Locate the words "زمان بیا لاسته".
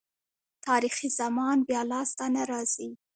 1.19-2.25